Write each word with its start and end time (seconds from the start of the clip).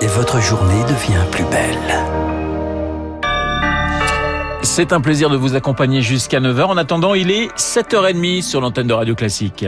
et 0.00 0.06
votre 0.06 0.40
journée 0.40 0.82
devient 0.84 1.24
plus 1.30 1.44
belle. 1.44 2.00
C'est 4.62 4.92
un 4.92 5.00
plaisir 5.00 5.30
de 5.30 5.36
vous 5.36 5.56
accompagner 5.56 6.00
jusqu'à 6.00 6.40
9h. 6.40 6.64
En 6.64 6.76
attendant, 6.76 7.14
il 7.14 7.30
est 7.30 7.48
7h30 7.56 8.42
sur 8.42 8.60
l'antenne 8.60 8.86
de 8.86 8.94
Radio 8.94 9.14
Classique. 9.14 9.66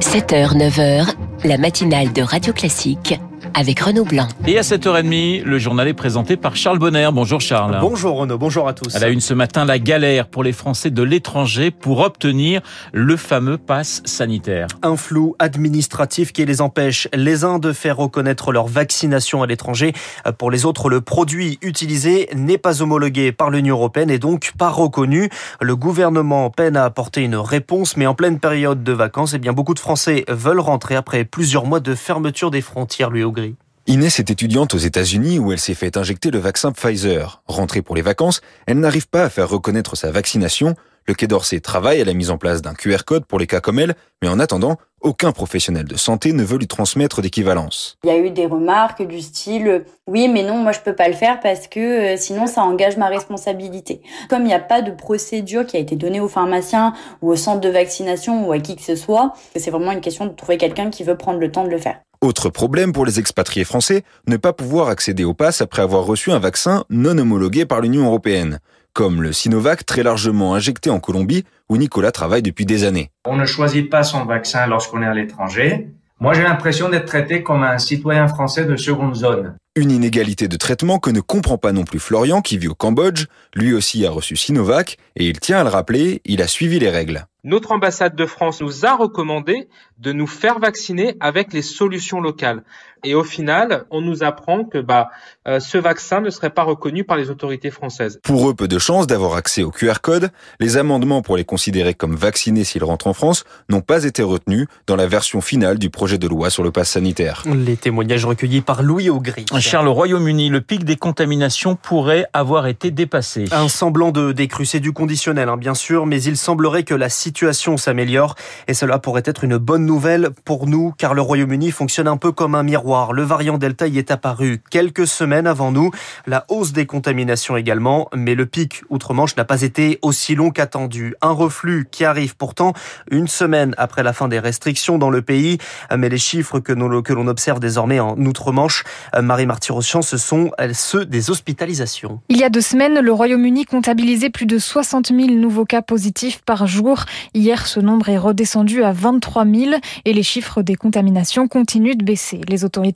7h, 0.00 0.56
9h, 0.56 1.14
la 1.44 1.58
matinale 1.58 2.12
de 2.12 2.22
Radio 2.22 2.52
Classique 2.52 3.18
avec 3.56 3.80
Renaud 3.80 4.04
Blanc. 4.04 4.28
Et 4.46 4.58
à 4.58 4.60
7h30, 4.60 5.42
le 5.42 5.58
journal 5.58 5.88
est 5.88 5.94
présenté 5.94 6.36
par 6.36 6.56
Charles 6.56 6.78
Bonner. 6.78 7.08
Bonjour 7.10 7.40
Charles. 7.40 7.78
Bonjour 7.80 8.18
Renaud, 8.18 8.36
bonjour 8.36 8.68
à 8.68 8.74
tous. 8.74 8.94
Elle 8.94 9.02
a 9.02 9.08
une 9.08 9.22
ce 9.22 9.32
matin 9.32 9.64
la 9.64 9.78
galère 9.78 10.28
pour 10.28 10.44
les 10.44 10.52
Français 10.52 10.90
de 10.90 11.02
l'étranger 11.02 11.70
pour 11.70 12.00
obtenir 12.00 12.60
le 12.92 13.16
fameux 13.16 13.56
pass 13.56 14.02
sanitaire. 14.04 14.66
Un 14.82 14.98
flou 14.98 15.36
administratif 15.38 16.34
qui 16.34 16.44
les 16.44 16.60
empêche 16.60 17.08
les 17.14 17.44
uns 17.44 17.58
de 17.58 17.72
faire 17.72 17.96
reconnaître 17.96 18.52
leur 18.52 18.66
vaccination 18.66 19.42
à 19.42 19.46
l'étranger. 19.46 19.94
Pour 20.36 20.50
les 20.50 20.66
autres, 20.66 20.90
le 20.90 21.00
produit 21.00 21.58
utilisé 21.62 22.28
n'est 22.34 22.58
pas 22.58 22.82
homologué 22.82 23.32
par 23.32 23.48
l'Union 23.48 23.76
européenne 23.76 24.10
et 24.10 24.18
donc 24.18 24.52
pas 24.58 24.68
reconnu. 24.68 25.30
Le 25.62 25.76
gouvernement 25.76 26.50
peine 26.50 26.76
à 26.76 26.84
apporter 26.84 27.22
une 27.22 27.36
réponse, 27.36 27.96
mais 27.96 28.06
en 28.06 28.14
pleine 28.14 28.38
période 28.38 28.84
de 28.84 28.92
vacances, 28.92 29.32
eh 29.32 29.38
bien 29.38 29.54
beaucoup 29.54 29.74
de 29.74 29.78
Français 29.78 30.26
veulent 30.28 30.60
rentrer 30.60 30.94
après 30.94 31.24
plusieurs 31.24 31.64
mois 31.64 31.80
de 31.80 31.94
fermeture 31.94 32.50
des 32.50 32.60
frontières 32.60 33.08
lui 33.08 33.24
au 33.24 33.32
gris. 33.32 33.45
Inès 33.88 34.18
est 34.18 34.32
étudiante 34.32 34.74
aux 34.74 34.78
États-Unis 34.78 35.38
où 35.38 35.52
elle 35.52 35.60
s'est 35.60 35.74
fait 35.74 35.96
injecter 35.96 36.32
le 36.32 36.40
vaccin 36.40 36.72
Pfizer. 36.72 37.40
Rentrée 37.46 37.82
pour 37.82 37.94
les 37.94 38.02
vacances, 38.02 38.40
elle 38.66 38.80
n'arrive 38.80 39.08
pas 39.08 39.22
à 39.22 39.30
faire 39.30 39.48
reconnaître 39.48 39.96
sa 39.96 40.10
vaccination. 40.10 40.74
Le 41.06 41.14
Quai 41.14 41.28
d'Orsay 41.28 41.60
travaille 41.60 42.00
à 42.00 42.04
la 42.04 42.12
mise 42.12 42.30
en 42.30 42.36
place 42.36 42.62
d'un 42.62 42.74
QR 42.74 43.04
code 43.06 43.26
pour 43.26 43.38
les 43.38 43.46
cas 43.46 43.60
comme 43.60 43.78
elle, 43.78 43.94
mais 44.20 44.28
en 44.28 44.40
attendant, 44.40 44.76
aucun 45.02 45.30
professionnel 45.30 45.84
de 45.84 45.96
santé 45.96 46.32
ne 46.32 46.42
veut 46.42 46.58
lui 46.58 46.66
transmettre 46.66 47.22
d'équivalence. 47.22 47.96
Il 48.02 48.10
y 48.10 48.12
a 48.12 48.18
eu 48.18 48.30
des 48.30 48.46
remarques 48.46 49.06
du 49.06 49.20
style 49.20 49.84
oui 50.08 50.28
mais 50.28 50.42
non 50.42 50.56
moi 50.56 50.72
je 50.72 50.80
peux 50.80 50.94
pas 50.94 51.06
le 51.06 51.14
faire 51.14 51.38
parce 51.38 51.68
que 51.68 52.14
euh, 52.14 52.16
sinon 52.16 52.48
ça 52.48 52.62
engage 52.62 52.96
ma 52.96 53.06
responsabilité. 53.06 54.00
Comme 54.28 54.42
il 54.42 54.46
n'y 54.46 54.54
a 54.54 54.58
pas 54.58 54.82
de 54.82 54.90
procédure 54.90 55.64
qui 55.64 55.76
a 55.76 55.80
été 55.80 55.94
donnée 55.94 56.18
aux 56.18 56.28
pharmaciens 56.28 56.92
ou 57.22 57.30
au 57.30 57.36
centre 57.36 57.60
de 57.60 57.68
vaccination 57.68 58.48
ou 58.48 58.52
à 58.52 58.58
qui 58.58 58.74
que 58.74 58.82
ce 58.82 58.96
soit, 58.96 59.32
c'est 59.54 59.70
vraiment 59.70 59.92
une 59.92 60.00
question 60.00 60.26
de 60.26 60.30
trouver 60.30 60.58
quelqu'un 60.58 60.90
qui 60.90 61.04
veut 61.04 61.16
prendre 61.16 61.38
le 61.38 61.52
temps 61.52 61.64
de 61.64 61.70
le 61.70 61.78
faire. 61.78 62.00
Autre 62.26 62.50
problème 62.50 62.92
pour 62.92 63.06
les 63.06 63.20
expatriés 63.20 63.62
français, 63.62 64.02
ne 64.26 64.36
pas 64.36 64.52
pouvoir 64.52 64.88
accéder 64.88 65.22
au 65.22 65.32
pass 65.32 65.60
après 65.60 65.82
avoir 65.82 66.04
reçu 66.04 66.32
un 66.32 66.40
vaccin 66.40 66.82
non 66.90 67.16
homologué 67.16 67.66
par 67.66 67.80
l'Union 67.80 68.06
européenne, 68.06 68.58
comme 68.94 69.22
le 69.22 69.32
Sinovac 69.32 69.86
très 69.86 70.02
largement 70.02 70.56
injecté 70.56 70.90
en 70.90 70.98
Colombie 70.98 71.44
où 71.68 71.76
Nicolas 71.76 72.10
travaille 72.10 72.42
depuis 72.42 72.66
des 72.66 72.82
années. 72.82 73.12
On 73.26 73.36
ne 73.36 73.46
choisit 73.46 73.88
pas 73.88 74.02
son 74.02 74.24
vaccin 74.24 74.66
lorsqu'on 74.66 75.04
est 75.04 75.06
à 75.06 75.14
l'étranger. 75.14 75.86
Moi, 76.18 76.34
j'ai 76.34 76.42
l'impression 76.42 76.88
d'être 76.88 77.06
traité 77.06 77.44
comme 77.44 77.62
un 77.62 77.78
citoyen 77.78 78.26
français 78.26 78.64
de 78.64 78.74
seconde 78.74 79.14
zone. 79.14 79.54
Une 79.76 79.92
inégalité 79.92 80.48
de 80.48 80.56
traitement 80.56 80.98
que 80.98 81.10
ne 81.10 81.20
comprend 81.20 81.58
pas 81.58 81.70
non 81.70 81.84
plus 81.84 82.00
Florian 82.00 82.40
qui 82.40 82.58
vit 82.58 82.66
au 82.66 82.74
Cambodge. 82.74 83.26
Lui 83.54 83.72
aussi 83.72 84.04
a 84.04 84.10
reçu 84.10 84.34
Sinovac 84.34 84.96
et 85.14 85.28
il 85.28 85.38
tient 85.38 85.60
à 85.60 85.62
le 85.62 85.68
rappeler, 85.68 86.22
il 86.24 86.42
a 86.42 86.48
suivi 86.48 86.80
les 86.80 86.90
règles. 86.90 87.26
Notre 87.46 87.70
ambassade 87.70 88.16
de 88.16 88.26
France 88.26 88.60
nous 88.60 88.86
a 88.86 88.96
recommandé 88.96 89.68
de 89.98 90.10
nous 90.10 90.26
faire 90.26 90.58
vacciner 90.58 91.16
avec 91.20 91.52
les 91.52 91.62
solutions 91.62 92.20
locales. 92.20 92.64
Et 93.04 93.14
au 93.14 93.24
final, 93.24 93.84
on 93.90 94.00
nous 94.00 94.22
apprend 94.22 94.64
que 94.64 94.78
bah, 94.78 95.10
euh, 95.46 95.60
ce 95.60 95.78
vaccin 95.78 96.20
ne 96.20 96.30
serait 96.30 96.50
pas 96.50 96.62
reconnu 96.62 97.04
par 97.04 97.16
les 97.16 97.30
autorités 97.30 97.70
françaises. 97.70 98.20
Pour 98.22 98.48
eux, 98.48 98.54
peu 98.54 98.68
de 98.68 98.78
chances 98.78 99.06
d'avoir 99.06 99.34
accès 99.34 99.62
au 99.62 99.70
QR 99.70 100.00
code. 100.02 100.30
Les 100.60 100.76
amendements 100.76 101.22
pour 101.22 101.36
les 101.36 101.44
considérer 101.44 101.94
comme 101.94 102.16
vaccinés 102.16 102.64
s'ils 102.64 102.84
rentrent 102.84 103.06
en 103.06 103.12
France 103.12 103.44
n'ont 103.68 103.80
pas 103.80 104.04
été 104.04 104.22
retenus 104.22 104.66
dans 104.86 104.96
la 104.96 105.06
version 105.06 105.40
finale 105.40 105.78
du 105.78 105.90
projet 105.90 106.18
de 106.18 106.26
loi 106.26 106.50
sur 106.50 106.62
le 106.62 106.70
pass 106.70 106.90
sanitaire. 106.90 107.42
Les 107.46 107.76
témoignages 107.76 108.24
recueillis 108.24 108.62
par 108.62 108.82
Louis 108.82 109.10
Augry. 109.10 109.46
Charles, 109.60 109.88
au 109.88 109.94
Royaume-Uni, 109.94 110.48
le 110.48 110.60
pic 110.60 110.84
des 110.84 110.96
contaminations 110.96 111.76
pourrait 111.76 112.26
avoir 112.32 112.66
été 112.66 112.90
dépassé. 112.90 113.44
Un 113.52 113.68
semblant 113.68 114.10
de 114.10 114.32
décrue, 114.32 114.66
c'est 114.66 114.80
du 114.80 114.92
conditionnel, 114.92 115.48
hein, 115.48 115.56
bien 115.56 115.74
sûr, 115.74 116.06
mais 116.06 116.22
il 116.22 116.36
semblerait 116.36 116.82
que 116.82 116.94
la 116.94 117.08
situation 117.08 117.76
s'améliore 117.76 118.34
et 118.68 118.74
cela 118.74 118.98
pourrait 118.98 119.22
être 119.24 119.44
une 119.44 119.58
bonne 119.58 119.84
nouvelle 119.84 120.30
pour 120.44 120.66
nous 120.66 120.94
car 120.96 121.14
le 121.14 121.22
Royaume-Uni 121.22 121.70
fonctionne 121.70 122.08
un 122.08 122.16
peu 122.16 122.32
comme 122.32 122.54
un 122.54 122.62
miroir. 122.62 122.85
Le 122.86 123.22
variant 123.24 123.58
Delta 123.58 123.88
y 123.88 123.98
est 123.98 124.12
apparu 124.12 124.62
quelques 124.70 125.08
semaines 125.08 125.48
avant 125.48 125.72
nous. 125.72 125.90
La 126.28 126.44
hausse 126.48 126.72
des 126.72 126.86
contaminations 126.86 127.56
également, 127.56 128.08
mais 128.14 128.36
le 128.36 128.46
pic 128.46 128.82
outre-Manche 128.90 129.34
n'a 129.36 129.44
pas 129.44 129.62
été 129.62 129.98
aussi 130.02 130.36
long 130.36 130.50
qu'attendu. 130.50 131.16
Un 131.20 131.32
reflux 131.32 131.88
qui 131.90 132.04
arrive 132.04 132.36
pourtant 132.36 132.74
une 133.10 133.26
semaine 133.26 133.74
après 133.76 134.04
la 134.04 134.12
fin 134.12 134.28
des 134.28 134.38
restrictions 134.38 134.98
dans 134.98 135.10
le 135.10 135.20
pays, 135.20 135.58
mais 135.96 136.08
les 136.08 136.18
chiffres 136.18 136.60
que, 136.60 136.72
l'on 136.72 137.26
observe 137.26 137.58
désormais 137.58 137.98
en 137.98 138.16
outre-Manche, 138.18 138.84
Marie 139.20 139.46
Martirosian, 139.46 140.02
ce 140.02 140.16
sont 140.16 140.52
ceux 140.72 141.04
des 141.04 141.30
hospitalisations. 141.30 142.20
Il 142.28 142.36
y 142.36 142.44
a 142.44 142.50
deux 142.50 142.60
semaines, 142.60 143.00
le 143.00 143.12
Royaume-Uni 143.12 143.64
comptabilisait 143.64 144.30
plus 144.30 144.46
de 144.46 144.58
60 144.58 145.08
000 145.08 145.30
nouveaux 145.32 145.64
cas 145.64 145.82
positifs 145.82 146.40
par 146.46 146.68
jour. 146.68 147.04
Hier, 147.34 147.66
ce 147.66 147.80
nombre 147.80 148.08
est 148.10 148.18
redescendu 148.18 148.84
à 148.84 148.92
23 148.92 149.44
000 149.44 149.70
et 150.04 150.12
les 150.12 150.22
chiffres 150.22 150.62
des 150.62 150.76
contaminations 150.76 151.48
continuent 151.48 151.96
de 151.96 152.04
baisser. 152.04 152.40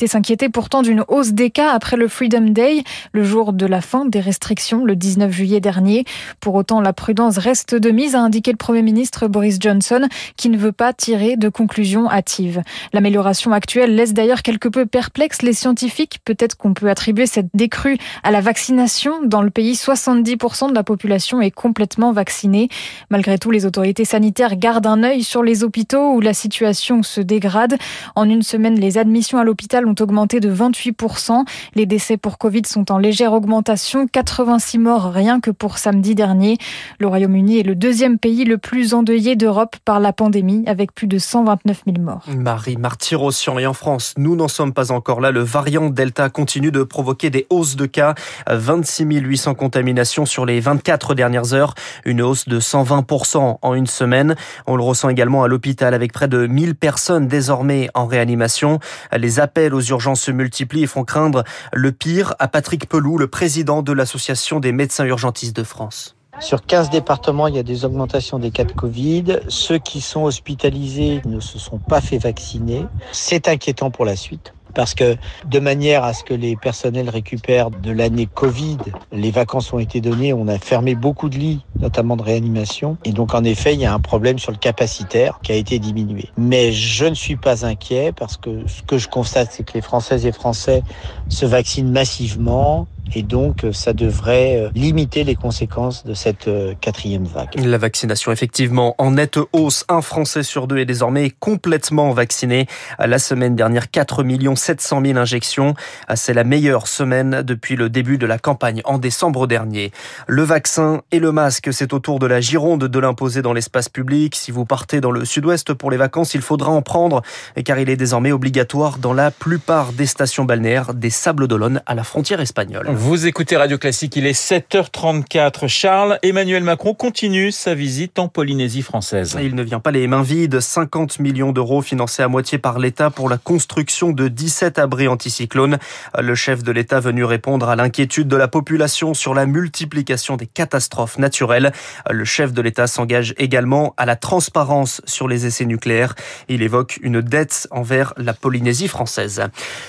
S'inquiétaient 0.07 0.49
pourtant 0.49 0.83
d'une 0.83 1.05
hausse 1.09 1.33
des 1.33 1.51
cas 1.51 1.73
après 1.73 1.97
le 1.97 2.09
Freedom 2.09 2.51
Day, 2.51 2.83
le 3.13 3.25
jour 3.25 3.53
de 3.53 3.67
la 3.67 3.81
fin 3.81 4.05
des 4.05 4.21
restrictions, 4.21 4.85
le 4.85 4.97
19 4.97 5.31
juillet 5.33 5.61
dernier. 5.61 6.05
Pour 6.41 6.55
autant, 6.55 6.81
la 6.81 6.93
prudence 6.93 7.39
reste 7.39 7.75
de 7.75 7.91
mise, 7.91 8.15
a 8.15 8.21
indiqué 8.21 8.51
le 8.51 8.57
Premier 8.57 8.83
ministre 8.83 9.29
Boris 9.29 9.59
Johnson, 9.61 10.09
qui 10.37 10.49
ne 10.49 10.59
veut 10.59 10.73
pas 10.73 10.93
tirer 10.93 11.37
de 11.37 11.49
conclusions 11.49 12.11
hâtives. 12.11 12.63
L'amélioration 12.93 13.53
actuelle 13.53 13.95
laisse 13.95 14.13
d'ailleurs 14.13 14.43
quelque 14.43 14.69
peu 14.69 14.87
perplexes 14.87 15.43
les 15.43 15.53
scientifiques. 15.53 16.19
Peut-être 16.25 16.57
qu'on 16.57 16.75
peut 16.75 16.91
attribuer 16.91 17.27
cette 17.27 17.49
décrue 17.55 17.99
à 18.23 18.31
la 18.31 18.41
vaccination. 18.41 19.23
Dans 19.25 19.43
le 19.43 19.51
pays, 19.51 19.75
70% 19.75 20.71
de 20.71 20.75
la 20.75 20.83
population 20.83 21.41
est 21.41 21.51
complètement 21.51 22.13
vaccinée. 22.13 22.69
Malgré 23.11 23.39
tout, 23.39 23.51
les 23.51 23.67
autorités 23.67 24.05
sanitaires 24.05 24.57
gardent 24.57 24.87
un 24.87 25.03
œil 25.03 25.23
sur 25.23 25.43
les 25.43 25.65
hôpitaux 25.65 26.13
où 26.13 26.21
la 26.21 26.35
situation 26.35 27.03
se 27.03 27.21
dégrade. 27.21 27.77
En 28.15 28.29
une 28.29 28.43
semaine, 28.43 28.79
les 28.79 28.99
admissions 28.99 29.39
à 29.39 29.45
l'hôpital 29.45 29.70
ont 29.79 29.95
augmenté 30.01 30.41
de 30.41 30.53
28%. 30.53 31.45
Les 31.75 31.87
décès 31.87 32.17
pour 32.17 32.39
Covid 32.39 32.63
sont 32.67 32.91
en 32.91 32.99
légère 32.99 33.33
augmentation, 33.33 34.07
86 34.07 34.79
morts 34.79 35.13
rien 35.13 35.41
que 35.41 35.51
pour 35.51 35.79
samedi 35.79 36.15
dernier. 36.15 36.59
Le 36.99 37.07
Royaume-Uni 37.07 37.61
est 37.61 37.63
le 37.63 37.75
deuxième 37.75 38.19
pays 38.19 38.45
le 38.45 38.59
plus 38.59 38.95
endeuillé 38.95 39.37
d'Europe 39.37 39.77
par 39.85 40.01
la 40.01 40.13
pandémie, 40.13 40.65
avec 40.67 40.93
plus 40.93 41.07
de 41.07 41.19
129 41.19 41.83
000 41.87 42.05
morts. 42.05 42.25
Marie 42.29 42.77
Martirosian, 42.77 43.59
et 43.59 43.67
en 43.67 43.73
France, 43.73 44.15
nous 44.19 44.35
n'en 44.35 44.49
sommes 44.49 44.73
pas 44.73 44.91
encore 44.91 45.21
là. 45.21 45.31
Le 45.31 45.43
variant 45.43 45.89
Delta 45.89 46.29
continue 46.29 46.73
de 46.73 46.83
provoquer 46.83 47.31
des 47.31 47.47
hausses 47.51 47.77
de 47.77 47.87
cas. 47.87 48.15
26 48.51 49.05
800 49.05 49.55
contaminations 49.55 50.27
sur 50.27 50.47
les 50.47 50.61
24 50.61 51.15
dernières 51.15 51.55
heures, 51.55 51.75
une 52.05 52.23
hausse 52.23 52.49
de 52.49 52.59
120% 52.59 53.59
en 53.63 53.75
une 53.75 53.87
semaine. 53.87 54.35
On 54.67 54.77
le 54.77 54.83
ressent 54.83 55.09
également 55.09 55.45
à 55.45 55.49
l'hôpital 55.49 55.95
avec 55.95 56.13
près 56.13 56.29
de 56.29 56.47
1000 56.47 56.75
personnes 56.75 57.29
désormais 57.29 57.89
en 57.95 58.07
réanimation. 58.07 58.81
Les 59.17 59.39
appels 59.39 59.60
aux 59.69 59.81
urgences 59.81 60.23
se 60.23 60.31
multiplient 60.31 60.85
et 60.85 60.87
font 60.87 61.05
craindre 61.05 61.45
le 61.73 61.93
pire 61.93 62.35
à 62.39 62.49
Patrick 62.49 62.89
Pelou, 62.89 63.19
le 63.19 63.29
président 63.29 63.83
de 63.83 63.93
l'Association 63.93 64.61
des 64.61 64.73
médecins 64.73 65.05
urgentistes 65.05 65.57
de 65.57 65.65
France. 65.65 66.17
Sur 66.39 66.65
15 66.65 66.89
départements, 66.89 67.49
il 67.49 67.57
y 67.57 67.59
a 67.59 67.63
des 67.63 67.85
augmentations 67.85 68.39
des 68.39 68.51
cas 68.51 68.65
de 68.65 68.73
Covid. 68.73 69.41
Ceux 69.49 69.79
qui 69.79 70.01
sont 70.01 70.23
hospitalisés 70.23 71.21
ne 71.27 71.39
se 71.39 71.59
sont 71.59 71.79
pas 71.79 72.01
fait 72.01 72.19
vacciner. 72.19 72.87
C'est 73.13 73.47
inquiétant 73.49 73.91
pour 73.91 74.07
la 74.07 74.17
suite 74.17 74.55
parce 74.75 74.95
que 74.95 75.17
de 75.47 75.59
manière 75.59 76.05
à 76.05 76.15
ce 76.15 76.25
que 76.25 76.35
les 76.35 76.57
personnels 76.57 77.09
récupèrent 77.09 77.71
de 77.71 77.91
l'année 77.91 78.27
Covid, 78.27 78.79
les 79.13 79.31
vacances 79.31 79.73
ont 79.73 79.79
été 79.79 80.01
données, 80.01 80.33
on 80.33 80.49
a 80.49 80.59
fermé 80.59 80.95
beaucoup 80.95 81.29
de 81.29 81.37
lits, 81.37 81.65
notamment 81.81 82.17
de 82.17 82.23
réanimation, 82.23 82.99
et 83.05 83.13
donc 83.13 83.35
en 83.35 83.45
effet, 83.45 83.75
il 83.75 83.81
y 83.81 83.87
a 83.87 83.95
un 83.95 84.01
problème 84.01 84.39
sur 84.39 84.53
le 84.53 84.59
capacitaire 84.59 85.41
qui 85.43 85.53
a 85.53 85.55
été 85.55 85.79
diminué. 85.79 86.29
Mais 86.37 86.73
je 86.73 87.07
ne 87.07 87.15
suis 87.15 87.37
pas 87.37 87.65
inquiet 87.67 88.13
parce 88.13 88.37
que 88.37 88.67
ce 88.67 88.83
que 88.83 88.99
je 88.99 89.09
constate, 89.09 89.51
c'est 89.53 89.65
que 89.65 89.73
les 89.75 89.83
Françaises 89.83 90.27
et 90.27 90.33
Français 90.33 90.83
se 91.29 91.47
vaccinent 91.47 91.91
massivement, 91.91 92.89
et 93.15 93.23
donc 93.23 93.67
ça 93.73 93.93
devrait 93.93 94.57
euh, 94.57 94.71
limiter 94.75 95.25
les 95.25 95.35
conséquences 95.35 96.05
de 96.05 96.15
cette 96.15 96.49
euh, 96.49 96.75
quatrième 96.81 97.25
vague. 97.25 97.51
La 97.57 97.79
vaccination 97.79 98.33
effectivement 98.33 98.95
en 98.99 99.13
nette 99.13 99.39
hausse. 99.53 99.85
Un 99.89 100.03
Français 100.03 100.43
sur 100.43 100.67
deux 100.67 100.79
est 100.79 100.85
désormais 100.85 101.31
complètement 101.31 102.13
vacciné. 102.13 102.67
La 102.99 103.19
semaine 103.19 103.57
dernière, 103.57 103.91
4 103.91 104.25
700 104.55 105.03
000 105.05 105.19
injections. 105.19 105.75
C'est 106.15 106.35
la 106.35 106.45
meilleure 106.45 106.87
semaine 106.87 107.43
depuis 107.43 107.77
le 107.77 107.89
début 107.89 108.19
de 108.19 108.27
la 108.27 108.39
campagne 108.39 108.83
en 108.85 108.99
décembre 108.99 109.47
dernier. 109.47 109.93
Le 110.27 110.43
vaccin 110.43 111.03
et 111.13 111.19
le 111.19 111.33
masque, 111.33 111.73
c'est 111.73 111.93
au 111.93 111.99
tour 111.99 112.19
de 112.19 112.27
la 112.27 112.41
Gironde 112.41 112.85
de 112.85 112.99
l'imposer 112.99 113.43
dans 113.43 113.53
l'espace 113.53 113.89
public. 113.89 114.35
Si 114.37 114.51
vous 114.51 114.65
partez 114.65 115.01
dans 115.01 115.11
le 115.11 115.25
sud-ouest 115.25 115.75
pour 115.75 115.91
les 115.91 115.97
vacances, 115.97 116.35
il 116.35 116.43
faudra 116.43 116.71
en 116.71 116.83
prendre 116.83 117.23
car 117.65 117.79
il 117.79 117.91
est 117.91 117.97
désormais 117.97 118.33
obligatoire 118.33 118.99
dans 118.99 119.13
la 119.13 119.31
plupart 119.31 119.93
des 119.93 120.07
stations 120.07 120.45
balnéaires 120.45 120.95
des 120.95 121.11
Sables 121.11 121.49
d'Olonne 121.49 121.83
à 121.87 121.95
la 121.95 122.05
frontière 122.05 122.41
espagnole. 122.41 122.89
Vous 123.03 123.27
écoutez 123.27 123.57
Radio 123.57 123.79
Classique, 123.79 124.15
il 124.17 124.27
est 124.27 124.39
7h34. 124.39 125.69
Charles, 125.69 126.19
Emmanuel 126.23 126.63
Macron 126.63 126.93
continue 126.93 127.51
sa 127.51 127.75
visite 127.75 128.19
en 128.19 128.29
Polynésie 128.29 128.83
française. 128.83 129.39
Il 129.41 129.55
ne 129.55 129.63
vient 129.63 129.81
pas 129.81 129.91
les 129.91 130.07
mains 130.07 130.23
vides. 130.23 130.61
50 130.61 131.19
millions 131.19 131.53
d'euros 131.53 131.81
financés 131.81 132.23
à 132.23 132.29
moitié 132.29 132.59
par 132.59 132.79
l'État 132.79 133.09
pour 133.09 133.31
la 133.31 133.39
construction 133.39 134.11
de 134.11 134.29
17 134.29 134.79
abris 134.79 135.09
anticyclones. 135.09 135.79
Le 136.19 136.35
chef 136.35 136.63
de 136.63 136.71
l'État 136.73 137.01
venu 137.01 137.25
répondre 137.25 137.71
à 137.71 137.75
l'inquiétude 137.75 138.29
de 138.29 138.37
la 138.37 138.49
population 138.49 139.15
sur 139.15 139.33
la 139.33 139.47
multiplication 139.47 140.37
des 140.37 140.47
catastrophes 140.47 141.17
naturelles. 141.17 141.73
Le 142.11 142.27
chef 142.27 142.53
de 142.53 142.61
l'État 142.61 142.87
s'engage 142.87 143.33
également 143.39 143.95
à 143.97 144.05
la 144.05 144.17
transparence 144.17 145.01
sur 145.07 145.27
les 145.27 145.47
essais 145.47 145.65
nucléaires. 145.65 146.15
Il 146.49 146.61
évoque 146.61 146.99
une 147.01 147.23
dette 147.23 147.67
envers 147.71 148.13
la 148.19 148.35
Polynésie 148.35 148.89
française. 148.89 149.43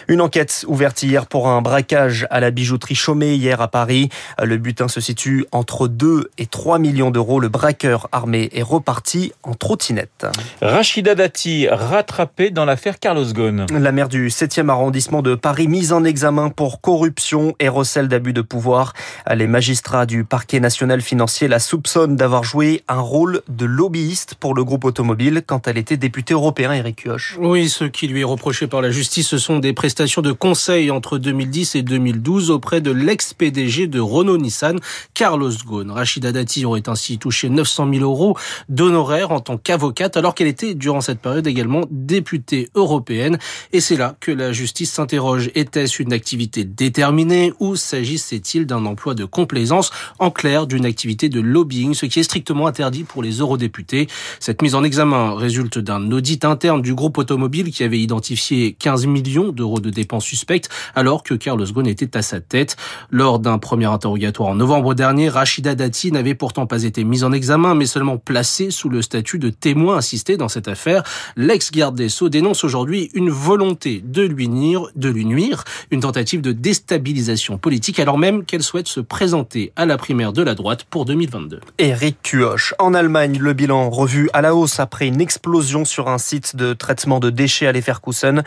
Une 0.08 0.22
enquête 0.22 0.64
ouverte 0.70 1.04
hier 1.04 1.26
pour 1.26 1.50
un 1.50 1.62
braquage 1.62 2.26
à 2.30 2.40
la 2.40 2.52
bijouterie 2.52 3.01
Chaumet 3.02 3.36
hier 3.36 3.62
à 3.62 3.68
Paris. 3.68 4.10
Le 4.42 4.58
butin 4.58 4.88
se 4.88 5.02
situe 5.02 5.46
entre 5.52 5.88
2 5.88 6.30
et 6.38 6.46
3 6.46 6.78
millions 6.78 7.10
d'euros. 7.10 7.40
Le 7.40 7.50
braqueur 7.50 8.08
armé 8.12 8.50
est 8.54 8.62
reparti 8.62 9.34
en 9.42 9.56
trottinette. 9.56 10.28
Rachida 10.62 11.16
Dati, 11.16 11.68
rattrapée 11.68 12.52
dans 12.52 12.66
l'affaire 12.66 13.00
Carlos 13.00 13.26
Ghosn. 13.26 13.66
La 13.72 13.92
maire 13.92 14.08
du 14.08 14.30
7e 14.30 14.70
arrondissement 14.70 15.24
de 15.24 15.34
Paris, 15.34 15.68
mise 15.68 15.94
en 15.94 16.04
examen 16.04 16.50
pour 16.50 16.80
corruption 16.82 17.56
et 17.60 17.70
recel 17.70 18.08
d'abus 18.08 18.34
de 18.34 18.42
pouvoir. 18.42 18.94
Les 19.34 19.48
magistrats 19.48 20.06
du 20.06 20.24
parquet 20.24 20.60
national 20.60 21.02
financier 21.02 21.48
la 21.48 21.58
soupçonnent 21.60 22.16
d'avoir 22.16 22.44
joué 22.44 22.84
un 22.88 23.00
rôle 23.00 23.42
de 23.50 23.66
lobbyiste 23.66 24.36
pour 24.36 24.54
le 24.54 24.64
groupe 24.64 24.86
automobile 24.86 25.42
quand 25.46 25.68
elle 25.68 25.78
était 25.78 25.98
députée 25.98 26.36
européen, 26.36 26.72
Eric 26.74 27.04
Kioch. 27.04 27.38
Oui, 27.40 27.68
ce 27.70 27.86
qui 27.86 28.08
lui 28.08 28.22
est 28.22 28.26
reproché 28.26 28.68
par 28.68 28.82
la 28.82 28.92
justice, 28.92 29.28
ce 29.28 29.38
sont 29.40 29.60
des 29.60 29.74
prestations 29.74 30.22
de 30.22 30.32
conseil 30.32 30.92
entre 30.92 31.18
2010 31.18 31.76
et 31.76 31.82
2012 31.82 32.52
auprès 32.52 32.81
de 32.82 32.92
l'ex-PDG 32.92 33.88
de 33.88 34.00
Renault-Nissan, 34.00 34.80
Carlos 35.14 35.52
Ghosn. 35.66 35.92
Rachida 35.92 36.32
Dati 36.32 36.66
aurait 36.66 36.88
ainsi 36.88 37.18
touché 37.18 37.50
900 37.50 37.90
000 37.94 38.04
euros 38.04 38.38
d'honoraires 38.70 39.32
en 39.32 39.40
tant 39.40 39.58
qu'avocate, 39.58 40.18
alors 40.18 40.36
qu'elle 40.36 40.48
était 40.48 40.74
durant 40.74 41.02
cette 41.02 41.20
période 41.20 41.48
également 41.48 41.82
députée 41.90 42.70
européenne. 42.76 43.38
Et 43.74 43.82
c'est 43.82 43.96
là 43.96 44.16
que 44.20 44.32
la 44.32 44.52
justice 44.52 44.92
s'interroge. 44.92 45.52
Était-ce 45.56 46.02
une 46.02 46.14
activité 46.14 46.64
déterminée 46.64 47.54
ou 47.60 47.76
s'agissait-il 47.76 48.66
d'un 48.66 48.86
emploi 48.86 49.14
de 49.14 49.26
complaisance 49.26 49.92
En 50.20 50.32
clair, 50.32 50.68
d'une 50.68 50.86
activité 50.86 51.30
de 51.30 51.40
lobbying, 51.40 51.94
ce 51.94 52.06
qui 52.06 52.20
est 52.20 52.24
strictement 52.24 52.68
interdit 52.68 53.04
pour 53.04 53.24
les 53.24 53.40
eurodéputés? 53.40 54.08
Cette 54.40 54.62
mise 54.62 54.76
en 54.76 54.84
examen 54.84 55.36
résulte 55.36 55.78
d'un 55.78 56.12
audit 56.12 56.46
interne 56.46 56.82
du 56.82 56.94
groupe 56.94 57.18
automobile 57.18 57.72
qui 57.72 57.84
avait 57.84 58.00
identifié 58.00 58.74
15 58.74 59.06
millions 59.06 59.52
d'euros 59.52 59.80
de 59.80 59.90
dépenses 59.90 60.26
suspectes 60.26 60.70
alors 60.96 61.24
que 61.24 61.34
Carlos 61.34 61.66
Ghosn 61.66 61.88
était 61.88 62.18
à 62.18 62.22
sa 62.22 62.42
tête. 62.42 62.71
Lors 63.10 63.40
d'un 63.40 63.58
premier 63.58 63.86
interrogatoire 63.86 64.50
en 64.50 64.56
novembre 64.56 64.94
dernier, 64.94 65.30
Rachida 65.30 65.76
Dati 65.76 66.12
n'avait 66.12 66.36
pourtant 66.36 66.66
pas 66.66 66.84
été 66.84 67.04
mise 67.04 67.24
en 67.24 67.32
examen 67.32 67.76
mais 67.76 67.86
seulement 67.86 68.18
placée 68.18 68.72
sous 68.72 68.90
le 68.90 69.02
statut 69.02 69.40
de 69.40 69.50
témoin 69.50 69.98
assisté 69.98 70.38
dans 70.38 70.50
cette 70.50 70.68
affaire. 70.68 71.04
L'ex-garde 71.36 71.96
des 71.96 72.10
Sceaux 72.10 72.30
dénonce 72.30 72.64
aujourd'hui 72.64 73.10
une 73.14 73.30
volonté 73.30 74.04
de 74.06 74.24
lui 74.24 74.48
nuire, 74.48 74.88
de 74.96 75.10
lui 75.10 75.26
nuire, 75.26 75.64
une 75.92 76.02
tentative 76.02 76.42
de 76.42 76.52
déstabilisation 76.52 77.58
politique 77.58 78.00
alors 78.00 78.18
même 78.18 78.46
qu'elle 78.46 78.64
souhaite 78.64 78.88
se 78.88 79.00
présenter 79.00 79.72
à 79.76 79.86
la 79.86 79.98
primaire 79.98 80.34
de 80.34 80.42
la 80.42 80.56
droite 80.56 80.84
pour 80.84 81.06
2022. 81.06 81.60
Eric 81.78 82.18
Cuoche. 82.24 82.74
En 82.80 82.94
Allemagne, 82.94 83.38
le 83.40 83.54
bilan 83.54 83.90
revu 83.90 84.30
à 84.34 84.42
la 84.42 84.56
hausse 84.56 84.80
après 84.80 85.08
une 85.08 85.22
explosion 85.22 85.86
sur 85.86 86.08
un 86.08 86.18
site 86.18 86.56
de 86.56 86.74
traitement 86.74 87.20
de 87.20 87.30
déchets 87.30 87.68
à 87.68 87.72
Leverkusen. 87.72 88.44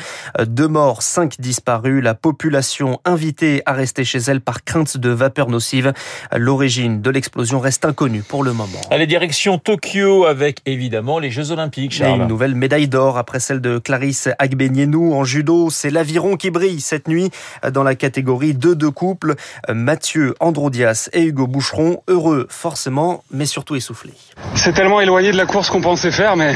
Deux 0.47 0.69
morts, 0.69 1.03
cinq 1.03 1.41
disparus. 1.41 2.03
La 2.03 2.15
population 2.15 3.01
invitée 3.05 3.63
à 3.67 3.73
rester 3.73 4.05
chez 4.05 4.14
elle 4.29 4.41
par 4.41 4.65
crainte 4.65 4.97
de 4.97 5.11
vapeur 5.11 5.49
nocive. 5.49 5.93
L'origine 6.35 7.01
de 7.03 7.11
l'explosion 7.11 7.61
reste 7.61 7.85
inconnue 7.85 8.23
pour 8.23 8.45
le 8.45 8.53
moment. 8.53 8.81
Allez, 8.91 9.07
direction 9.07 9.59
Tokyo 9.59 10.25
avec 10.25 10.61
évidemment 10.67 11.19
les 11.19 11.31
Jeux 11.31 11.51
Olympiques, 11.51 11.93
Charles. 11.93 12.19
Et 12.19 12.23
une 12.23 12.29
nouvelle 12.29 12.55
médaille 12.55 12.89
d'or 12.89 13.19
après 13.19 13.41
celle 13.41 13.61
de 13.61 13.79
Clarisse 13.79 14.29
Agbenienou 14.39 15.15
en 15.15 15.25
judo. 15.25 15.71
C'est 15.71 15.91
l'aviron 15.91 16.37
qui 16.37 16.51
brille 16.51 16.81
cette 16.81 17.09
nuit 17.09 17.31
dans 17.73 17.83
la 17.83 17.95
catégorie 17.95 18.55
2 18.55 18.75
de 18.75 18.89
couple. 18.89 19.35
Mathieu 19.69 20.35
Androdias 20.41 21.09
et 21.13 21.23
Hugo 21.25 21.47
Boucheron, 21.47 22.03
heureux 22.09 22.47
forcément, 22.49 23.25
mais 23.31 23.47
surtout 23.47 23.77
essoufflés. 23.77 24.15
C'est 24.55 24.73
tellement 24.73 25.01
éloigné 25.01 25.33
de 25.33 25.37
la 25.37 25.47
course 25.47 25.71
qu'on 25.71 25.81
pensait 25.81 26.11
faire, 26.11 26.37
mais 26.37 26.55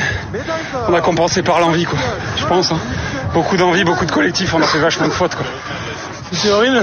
on 0.88 0.94
a 0.94 1.00
compensé 1.00 1.42
par 1.42 1.60
l'envie, 1.60 1.84
quoi. 1.84 1.98
Je 2.36 2.46
pense. 2.46 2.72
Hein. 2.72 2.78
Beaucoup 3.34 3.56
d'envie, 3.56 3.84
beaucoup 3.84 4.06
de 4.06 4.12
collectif, 4.12 4.54
on 4.54 4.62
a 4.62 4.66
fait 4.66 4.78
vachement 4.78 5.06
de 5.06 5.12
fautes, 5.12 5.34
quoi. 5.34 5.46
C'est 6.32 6.50
horrible. 6.50 6.82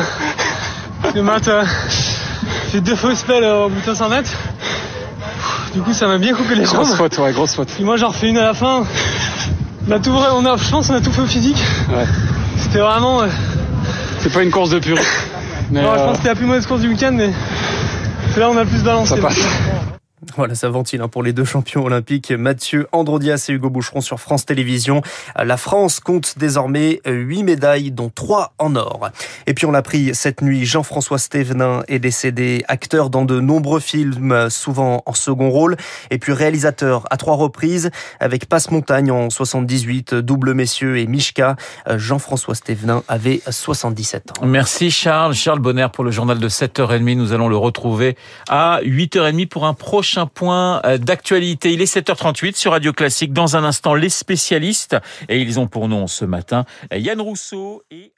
Le 1.16 1.24
mat, 1.24 1.48
euh, 1.48 1.64
fait 2.72 2.82
deux 2.82 2.98
faux 2.98 3.16
spells 3.16 3.46
au 3.46 3.70
bout 3.70 3.80
de 3.80 3.86
500 3.86 4.10
mètres. 4.10 4.32
Du 5.74 5.82
coup, 5.82 5.94
ça 5.94 6.08
m'a 6.08 6.18
bien 6.18 6.34
coupé 6.34 6.56
les 6.56 6.66
jambes. 6.66 6.84
Grosse 6.84 6.96
faute, 6.96 7.18
ouais, 7.20 7.32
grosse 7.32 7.56
faute. 7.56 7.70
Puis 7.70 7.86
moi, 7.86 7.96
j'en 7.96 8.10
refais 8.10 8.28
une 8.28 8.38
à 8.38 8.44
la 8.44 8.54
fin. 8.54 8.84
On 9.88 9.92
a 9.94 10.00
tout 10.00 10.12
vrai, 10.12 10.28
on 10.34 10.46
a, 10.46 10.58
je 10.58 10.70
pense, 10.70 10.90
on 10.90 10.94
a 10.94 11.00
tout 11.00 11.14
fait 11.14 11.22
au 11.22 11.26
physique. 11.26 11.64
Ouais. 11.90 12.04
C'était 12.58 12.80
vraiment. 12.80 13.22
Euh... 13.22 13.28
C'est 14.20 14.34
pas 14.34 14.44
une 14.44 14.52
course 14.52 14.72
de 14.72 14.80
pur. 14.80 14.98
Mais 15.72 15.82
non, 15.82 15.92
euh... 15.92 15.94
je 15.94 16.00
pense 16.00 16.12
que 16.12 16.18
c'était 16.18 16.30
la 16.30 16.36
plus 16.36 16.46
mauvaise 16.48 16.66
course 16.66 16.82
du 16.82 16.90
week-end, 16.90 17.14
mais 17.14 17.32
c'est 18.34 18.42
là 18.42 18.50
où 18.50 18.54
on 18.54 18.58
a 18.58 18.64
le 18.66 18.70
plus 18.70 18.84
balancé. 18.84 19.16
Ça 19.16 19.22
passe. 19.22 19.40
Voilà, 20.38 20.56
ça 20.56 20.70
ventile 20.70 21.02
hein, 21.02 21.08
pour 21.08 21.24
les 21.24 21.32
deux 21.32 21.46
champions 21.46 21.86
olympiques, 21.86 22.32
Mathieu 22.32 22.88
Androdias 22.92 23.46
et 23.48 23.54
Hugo 23.54 23.70
Boucheron 23.70 24.02
sur 24.02 24.20
France 24.20 24.46
Télévisions. 24.46 25.02
La 25.42 25.56
France 25.56 26.02
compte 26.02 26.38
désormais 26.38 27.00
8 27.06 27.44
médailles, 27.44 27.92
dont 27.92 28.12
3 28.14 28.54
en 28.60 28.76
or. 28.76 29.10
Et 29.48 29.54
puis 29.54 29.66
on 29.66 29.72
l'a 29.72 29.82
pris 29.82 30.14
cette 30.14 30.42
nuit, 30.42 30.66
Jean-François 30.66 31.20
Stévenin 31.20 31.84
est 31.88 32.00
décédé, 32.00 32.64
acteur 32.68 33.10
dans 33.10 33.24
de 33.24 33.40
nombreux 33.40 33.80
films, 33.80 34.50
souvent 34.50 35.04
en 35.06 35.14
second 35.14 35.50
rôle, 35.50 35.78
et 36.12 36.18
puis 36.18 36.34
réalisateur 36.34 37.06
à 37.10 37.18
trois 37.18 37.36
reprises, 37.36 37.90
avec 38.20 38.48
Passe-Montagne 38.48 39.12
en 39.12 39.30
78, 39.30 40.16
Double 40.16 40.54
Messieurs 40.54 40.98
et 40.98 41.08
Mishka. 41.08 41.56
Jean-François 41.96 42.56
Stévenin 42.56 43.04
avait 43.08 43.42
77 43.48 44.32
ans. 44.32 44.46
Merci 44.46 44.92
Charles. 44.92 45.34
Charles 45.34 45.60
Bonner 45.60 45.88
pour 45.94 46.04
le 46.04 46.12
journal 46.12 46.40
de 46.40 46.50
7h30. 46.50 47.16
Nous 47.16 47.32
allons 47.32 47.48
le 47.48 47.58
retrouver 47.58 48.18
à 48.50 48.80
8h30 48.84 49.48
pour 49.48 49.66
un 49.66 49.74
point 50.26 50.82
d'actualité. 51.00 51.74
Il 51.74 51.82
est 51.82 51.94
7h38 51.94 52.56
sur 52.56 52.72
Radio 52.72 52.94
Classique. 52.94 53.34
Dans 53.34 53.56
un 53.56 53.64
instant, 53.64 53.94
les 53.94 54.10
spécialistes. 54.10 54.98
Et 55.30 55.40
ils 55.40 55.60
ont 55.60 55.68
pour 55.68 55.88
nom 55.88 56.08
ce 56.08 56.26
matin 56.26 56.66
Yann 56.92 57.22
Rousseau 57.22 57.84
et 57.92 58.12